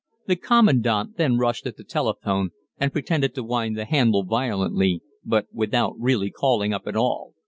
The 0.25 0.35
Commandant 0.35 1.17
then 1.17 1.37
rushed 1.37 1.67
at 1.67 1.77
the 1.77 1.83
telephone 1.83 2.49
and 2.79 2.91
pretended 2.91 3.35
to 3.35 3.43
wind 3.43 3.77
the 3.77 3.85
handle 3.85 4.23
violently, 4.23 5.03
but 5.23 5.45
without 5.53 5.93
really 5.99 6.31
calling 6.31 6.73
up 6.73 6.87
at 6.87 6.95
all. 6.95 7.35